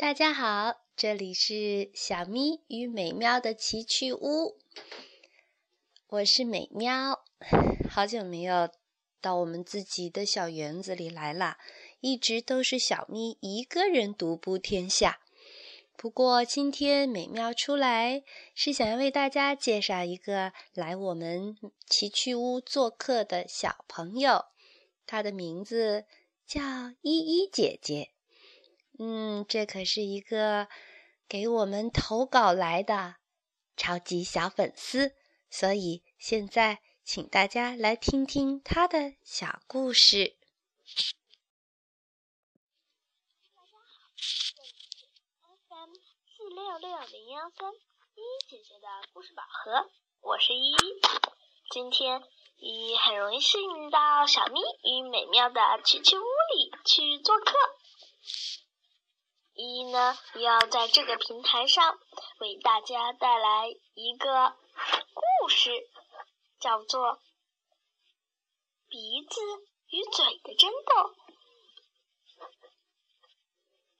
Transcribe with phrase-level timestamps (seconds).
[0.00, 4.56] 大家好，这里是小咪与美妙的奇趣屋，
[6.06, 7.22] 我是美妙。
[7.90, 8.70] 好久没有
[9.20, 11.58] 到我们自己的小园子里来啦，
[12.00, 15.20] 一直都是小咪一个人独步天下。
[15.98, 18.22] 不过今天美妙出来，
[18.54, 21.54] 是想要为大家介绍一个来我们
[21.86, 24.46] 奇趣屋做客的小朋友，
[25.06, 26.06] 他的名字
[26.46, 26.62] 叫
[27.02, 28.12] 依依姐姐。
[29.02, 30.68] 嗯，这可是一个
[31.26, 33.14] 给我们投稿来的
[33.74, 35.16] 超级小粉丝，
[35.48, 40.36] 所以现在请大家来听听他的小故事。
[46.50, 50.76] 六六零幺三依依姐姐的故事宝盒，我是依依。
[51.70, 52.22] 今天
[52.58, 57.54] 依依很荣幸到小咪与美妙的奇趣屋里去做客。
[59.60, 61.98] 依依呢，要在这个平台上
[62.38, 64.56] 为大家带来一个
[65.12, 65.70] 故事，
[66.58, 67.16] 叫做
[68.88, 69.38] 《鼻子
[69.88, 70.94] 与嘴的争斗》。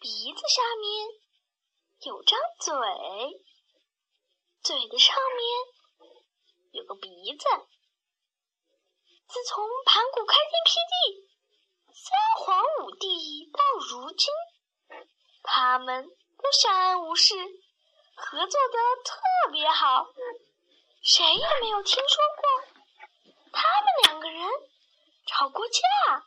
[0.00, 1.20] 鼻子下面。
[2.04, 2.74] 有张嘴，
[4.60, 5.40] 嘴的上面
[6.72, 7.44] 有个鼻子。
[9.28, 11.30] 自从盘古开天辟地、
[11.94, 14.26] 三皇五帝到如今，
[15.42, 17.34] 他们都相安无事，
[18.16, 20.06] 合作的特别好，
[21.02, 22.42] 谁也没有听说过
[23.52, 24.48] 他们两个人
[25.26, 26.24] 吵过架。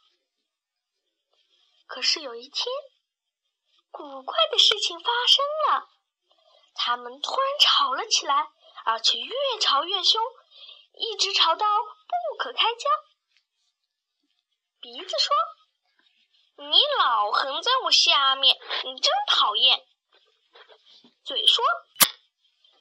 [1.87, 2.65] 可是有一天。
[3.97, 5.87] 古怪的事情发生了，
[6.73, 8.49] 他们突然吵了起来，
[8.83, 10.21] 而且越吵越凶，
[10.91, 12.89] 一直吵到不可开交。
[14.81, 15.33] 鼻子说
[17.65, 19.83] ：“在我下面，你真讨厌。”
[21.25, 21.65] 嘴说：“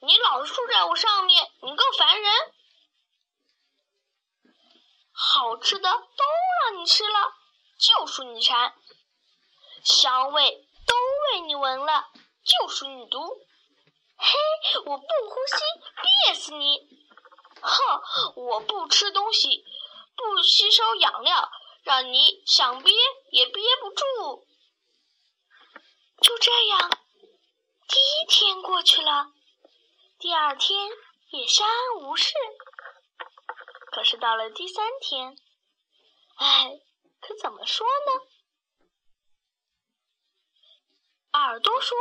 [0.01, 2.31] 你老是竖在我上面，你更烦人。
[5.11, 6.23] 好吃的都
[6.61, 7.33] 让你吃了，
[7.79, 8.75] 就属你馋，
[9.83, 10.93] 香味。”都
[11.33, 12.11] 为你闻了，
[12.43, 13.19] 就属你毒。
[14.17, 14.37] 嘿，
[14.85, 15.63] 我不呼吸，
[16.27, 16.77] 憋死你！
[17.59, 19.65] 哼，我不吃东西，
[20.15, 21.49] 不吸收养料，
[21.81, 22.93] 让你想憋
[23.31, 24.47] 也憋不住。
[26.25, 26.89] 就这样，
[27.87, 29.27] 第一天过去了，
[30.17, 30.89] 第二天
[31.29, 32.33] 也相安无事。
[33.91, 35.37] 可是到了第三天，
[36.37, 36.79] 哎，
[37.21, 38.23] 可怎么说呢？
[41.33, 41.95] 耳朵说：“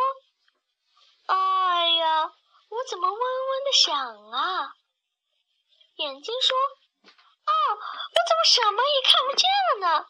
[1.29, 2.33] 哎呀，
[2.71, 4.73] 我怎么嗡嗡的响啊？”
[5.97, 6.57] 眼睛说
[7.45, 10.07] ：“哦，我怎么什么也看不见了呢？”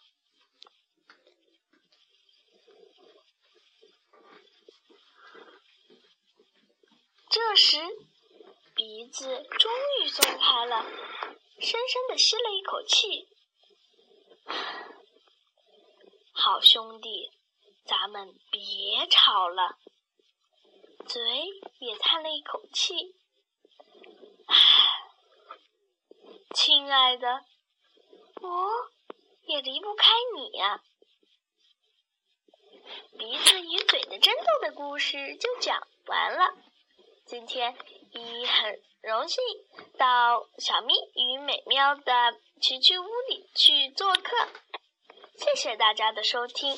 [7.34, 7.78] 这时，
[8.76, 9.26] 鼻子
[9.58, 10.84] 终于松开了，
[11.58, 13.28] 深深的吸了一口气。
[16.32, 17.32] 好兄弟。
[17.86, 19.76] 咱们别吵了，
[21.06, 21.20] 嘴
[21.80, 23.16] 也叹了一口气。
[24.46, 24.56] 唉，
[26.54, 27.44] 亲爱的，
[28.40, 28.70] 我
[29.42, 30.82] 也离不开你呀。
[33.18, 36.56] 鼻子与嘴的争斗的故事就讲完了。
[37.26, 37.74] 今天
[38.12, 39.42] 依依很荣幸
[39.96, 42.02] 到小咪与美妙的
[42.60, 44.48] 奇趣屋里去做客，
[45.38, 46.76] 谢谢大家的收听。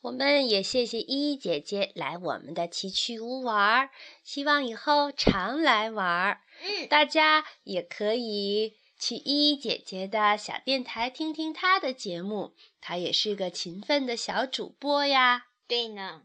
[0.00, 3.90] 我们也谢谢依依姐姐来我们的奇趣屋玩儿，
[4.24, 6.40] 希望以后常来玩儿。
[6.62, 15.48] 嗯，大家也可以去依依姐姐的小电台听听她的节目，她也是个勤奋的小主播呀。
[15.68, 16.22] 对呢，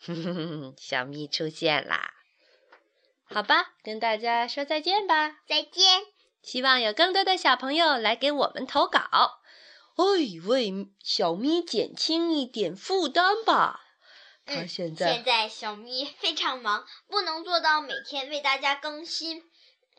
[0.78, 2.12] 小咪出现啦，
[3.24, 5.38] 好吧，跟大家说再见吧。
[5.48, 6.02] 再见，
[6.42, 9.00] 希望有更多的小朋友来给我们投稿。
[9.96, 13.80] 哎，为小咪减轻一点负担吧。
[14.44, 19.42] 他现在现在小咪非常忙，不能做到每天为大家更新。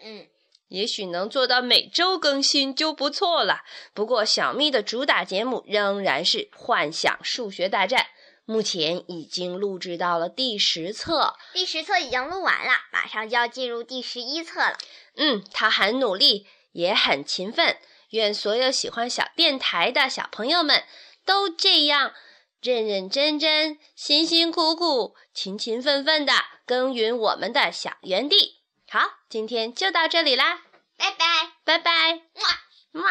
[0.03, 0.27] 嗯，
[0.67, 3.63] 也许能做到每周更新就不错了。
[3.93, 8.01] 不过小咪的主打节目仍然是《幻想数学大战》，
[8.45, 11.35] 目前已经录制到了第十册。
[11.53, 14.77] 第十册已经录完了，马上就要进入第十一册了。
[15.15, 17.77] 嗯，他很努力，也很勤奋。
[18.11, 20.85] 愿所有喜欢小电台的小朋友们
[21.25, 22.13] 都这样
[22.61, 26.33] 认认真真、辛辛苦苦、勤勤奋奋的
[26.65, 28.61] 耕耘我们的小园地。
[28.87, 30.61] 好，今天就到这里啦，
[30.95, 33.03] 拜拜，拜拜，么么，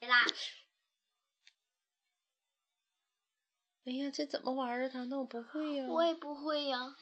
[0.00, 0.26] 对啦。
[3.86, 4.88] 哎呀，这怎么玩啊？
[4.88, 5.86] 糖糖，我不会呀。
[5.88, 6.94] 我也不会呀。